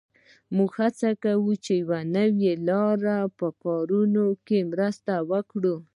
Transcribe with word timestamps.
موږ 0.55 0.71
هڅه 0.81 1.09
کړې 1.23 1.53
چې 1.65 1.75
د 1.79 1.79
یوې 1.81 2.01
نوې 2.17 2.51
لارې 2.67 3.19
په 3.37 3.47
کارونه 3.63 4.21
مرسته 4.71 5.13
وکړو 5.31 5.75